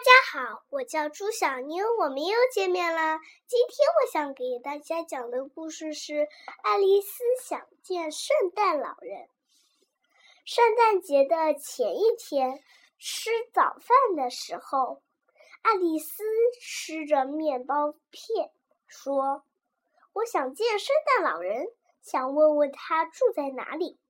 [0.00, 3.18] 大家好，我叫朱小妞，我们又见面了。
[3.46, 6.14] 今天我想给大家讲的故事是
[6.62, 9.18] 《爱丽丝想见圣诞老人》。
[10.46, 12.64] 圣诞节的前一天，
[12.98, 15.02] 吃早饭的时候，
[15.60, 16.24] 爱丽丝
[16.62, 18.50] 吃着面包片，
[18.86, 19.44] 说
[20.14, 21.66] ：“我想见圣诞老人，
[22.00, 24.00] 想问问他住在哪里，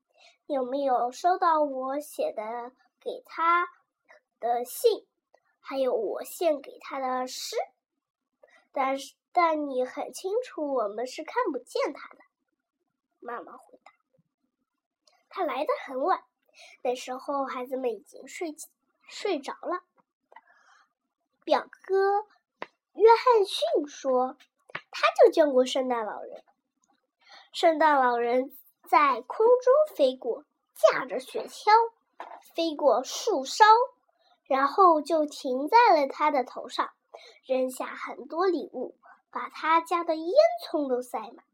[0.47, 2.71] 有没有收到我写的
[3.01, 3.67] 给他
[4.39, 5.05] 的信。”
[5.61, 7.55] 还有我献给他的诗，
[8.73, 12.19] 但是但你很清楚，我们是看不见他的。
[13.21, 13.93] 妈妈回答
[15.31, 16.25] ：“他来的很晚，
[16.83, 18.57] 那时候孩子们已经睡
[19.09, 19.85] 睡着了。”
[21.45, 22.27] 表哥
[22.95, 24.37] 约翰逊说
[24.91, 26.43] ：“他就见过圣诞老人。
[27.53, 28.57] 圣诞老人
[28.89, 31.71] 在空中飞过，驾着雪橇
[32.55, 33.65] 飞过树梢。”
[34.51, 36.91] 然后就停在了他的头上，
[37.47, 38.97] 扔下很多礼物，
[39.31, 40.35] 把他家的烟
[40.67, 41.45] 囱都塞满。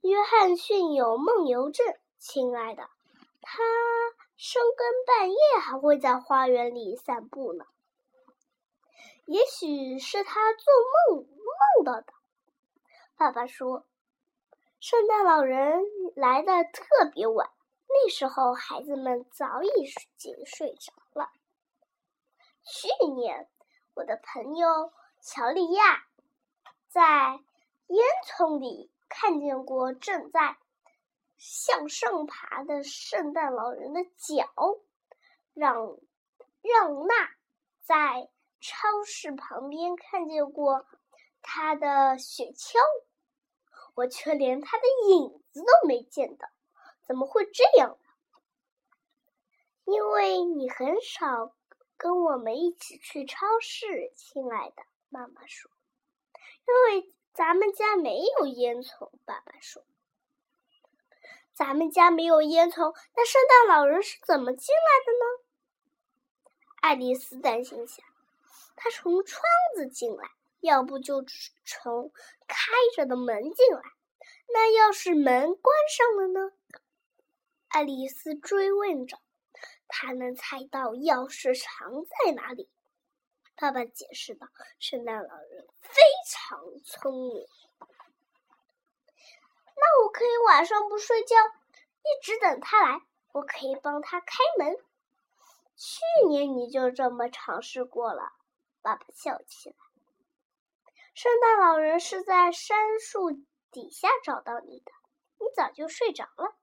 [0.00, 1.86] 约翰逊有梦游症，
[2.18, 2.90] 亲爱的，
[3.40, 3.62] 他
[4.36, 7.64] 深更半夜还会在花园里散步呢。
[9.26, 10.64] 也许是他做
[11.12, 12.12] 梦梦到的。
[13.16, 13.86] 爸爸说，
[14.80, 15.80] 圣诞老人
[16.16, 17.50] 来的特别晚。
[17.88, 19.68] 那时候，孩子们早已
[20.16, 21.30] 经睡着了。
[22.62, 23.48] 去年，
[23.94, 26.04] 我的朋友乔利亚
[26.88, 27.40] 在
[27.86, 30.56] 烟囱里看见过正在
[31.36, 34.52] 向上爬的圣诞老人的脚。
[35.54, 35.98] 让
[36.62, 37.14] 让娜
[37.82, 40.86] 在超市旁边看见过
[41.42, 42.78] 他的雪橇，
[43.94, 46.48] 我却连他的影子都没见到。
[47.08, 47.98] 怎么会这样？
[49.86, 51.54] 因为你很少
[51.96, 54.82] 跟我们一起去超市，亲爱的。
[55.08, 55.70] 妈妈说
[56.68, 59.82] ：“因为咱们家没有烟囱。”爸爸说
[61.56, 65.24] ：“咱们家没有烟囱，那圣诞老人是怎么进来的呢？”
[66.82, 68.04] 爱丽丝担心想
[68.76, 69.42] ：“他从窗
[69.74, 71.24] 子进来，要不就
[71.64, 72.12] 从
[72.46, 73.80] 开着的门进来。
[74.52, 76.52] 那要是门关上了呢？”
[77.68, 79.18] 爱丽丝追问着
[79.88, 82.68] ：“她能猜到钥匙藏在哪里？”
[83.56, 84.46] 爸爸解释道
[84.78, 87.46] ：“圣诞老人非常聪明。
[89.76, 93.02] 那我可以晚上不睡觉，一直等他来。
[93.32, 94.76] 我可以帮他开门。
[95.76, 98.32] 去年你就这么尝试过了。”
[98.80, 99.76] 爸爸笑起来。
[101.14, 103.32] 圣诞老人是在杉树
[103.72, 104.92] 底下找到你的，
[105.38, 106.56] 你早就睡着了。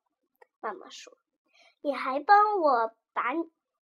[0.66, 1.16] 妈妈说
[1.82, 3.26] ：“你还帮我把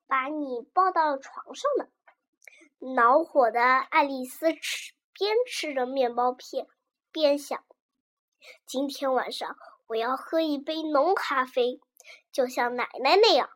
[0.05, 1.87] 把你抱到床上呢。”
[2.93, 6.67] 恼火的爱丽丝吃边吃着面包片
[7.09, 7.63] 边想
[8.67, 9.55] ：“今天晚上
[9.87, 11.79] 我要喝一杯浓咖啡，
[12.33, 13.49] 就像奶奶那样，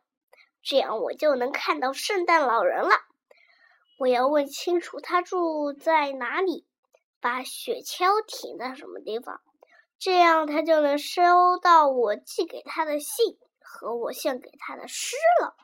[0.62, 2.94] 这样我就能看到圣诞老人了。
[3.98, 6.66] 我要问清楚他住在哪里，
[7.20, 9.42] 把雪橇停在什么地方。”
[9.98, 15.56] 这样，他就能收到我寄给他的信和我献给他的诗了。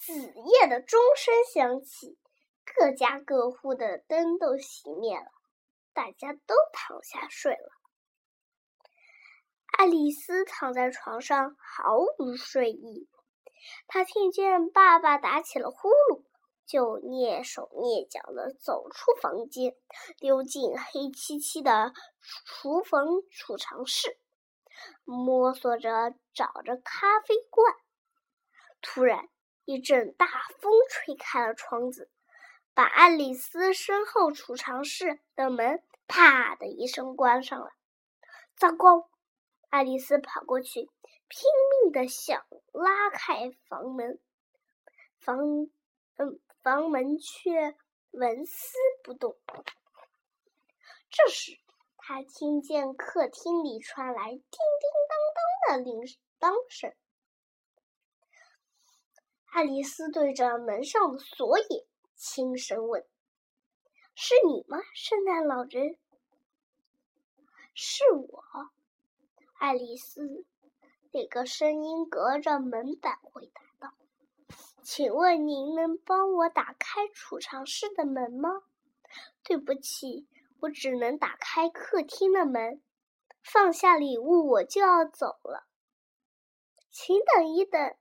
[0.00, 2.16] 子夜的钟声响起，
[2.64, 5.26] 各家各户的灯都熄灭了，
[5.92, 7.70] 大家都躺下睡了。
[9.76, 13.08] 爱丽丝躺在床上毫无睡意，
[13.88, 16.27] 她听见爸爸打起了呼噜。
[16.68, 19.74] 就蹑手蹑脚的走出房间，
[20.18, 21.94] 溜进黑漆漆的
[22.44, 24.18] 厨房储藏室，
[25.04, 27.74] 摸索着找着咖啡罐。
[28.82, 29.30] 突然，
[29.64, 30.26] 一阵大
[30.60, 32.10] 风吹开了窗子，
[32.74, 37.70] 把爱丽丝身后储藏室的门“啪”的一声关上了。
[38.56, 39.08] 糟糕！
[39.70, 40.90] 爱丽丝跑过去，
[41.28, 41.40] 拼
[41.82, 44.20] 命的想拉开房门，
[45.18, 45.38] 房，
[46.16, 46.38] 嗯。
[46.68, 47.74] 房门却
[48.10, 49.38] 纹丝不动。
[51.08, 51.58] 这时，
[51.96, 55.18] 他听见客厅里传来叮叮当
[55.72, 56.02] 当的铃
[56.38, 56.94] 铛声。
[59.46, 63.02] 爱丽丝对着门上的锁眼轻声问
[64.14, 65.96] ：“是你吗，圣诞老人
[67.72, 68.44] ？”“是我。”
[69.56, 70.44] 爱丽丝
[71.12, 73.62] 那个声音隔着门板回答。
[74.82, 78.62] 请问您能帮我打开储藏室的门吗？
[79.42, 80.26] 对不起，
[80.60, 82.82] 我只能打开客厅的门。
[83.42, 85.66] 放下礼物，我就要走了。
[86.90, 87.96] 请等一等。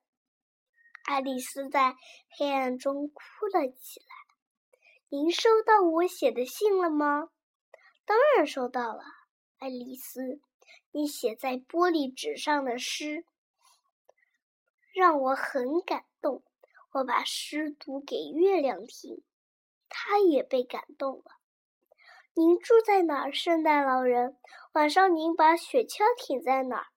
[1.03, 1.95] 爱丽丝在
[2.38, 4.06] 黑暗中哭了起来。
[5.09, 7.30] 您收到我写的信了吗？
[8.06, 9.03] 当然收到了，
[9.57, 10.41] 爱丽丝。
[10.91, 13.25] 你写在玻璃纸上的诗
[14.94, 16.06] 让我很感。
[16.97, 19.23] 我把诗读给月亮听，
[19.88, 21.25] 它也被感动了。
[22.33, 24.35] 您住在哪儿，圣诞老人？
[24.73, 26.88] 晚上您把雪橇停在哪儿？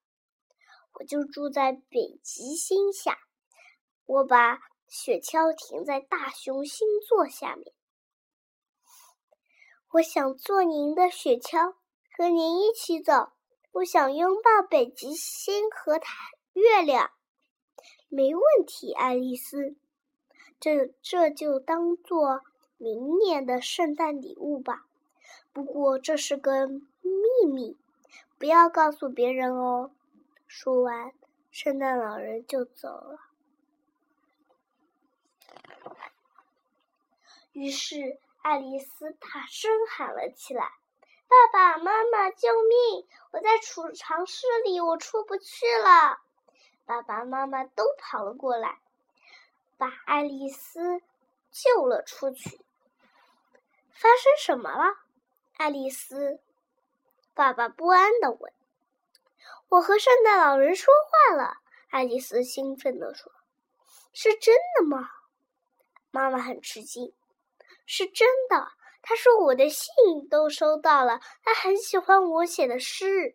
[0.95, 3.19] 我就住在北极星下。
[4.07, 4.59] 我把
[4.89, 7.75] 雪橇停在大熊星座下面。
[9.91, 11.75] 我想坐您的雪橇，
[12.17, 13.33] 和您一起走。
[13.73, 16.15] 我想拥抱北极星和太
[16.55, 17.11] 月亮。
[18.09, 19.77] 没问题，爱丽丝。
[20.61, 22.43] 这这就当做
[22.77, 24.85] 明年的圣诞礼物吧。
[25.53, 27.79] 不过这是个秘密，
[28.39, 29.91] 不要告诉别人哦。
[30.47, 31.13] 说完，
[31.51, 33.19] 圣诞老人就走了。
[37.53, 40.71] 于是，爱丽丝大声喊了起来
[41.27, 43.07] ：“爸爸妈妈，救命！
[43.33, 46.21] 我在储藏室里，我出不去了。”
[46.87, 48.79] 爸爸妈妈都跑了过来。
[49.81, 51.01] 把爱丽丝
[51.51, 52.61] 救了出去。
[53.91, 54.99] 发生什么了？
[55.57, 56.39] 爱丽丝
[57.33, 58.53] 爸爸不安的问。
[59.71, 60.93] 我和圣诞老人说
[61.29, 61.55] 话了。
[61.89, 63.33] 爱丽丝兴奋地说
[64.13, 65.09] ：“是真的吗？”
[66.13, 67.15] 妈妈很吃惊。
[67.87, 68.73] 是真的。
[69.01, 71.21] 他说我的信都收到了。
[71.43, 73.35] 他很喜欢我写的诗。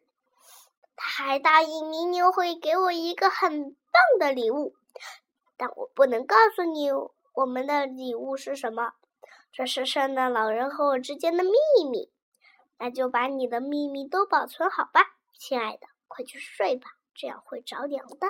[0.96, 4.76] 他还答应明年会给我一个很棒的礼物。
[5.58, 6.90] 但我不能告诉你
[7.34, 8.94] 我们的礼物是什么，
[9.52, 11.52] 这是圣诞老人和我之间的秘
[11.90, 12.12] 密。
[12.78, 18.28] 那就把你的秘密都保存好吧，亲爱的，快去睡吧，这样会着凉的。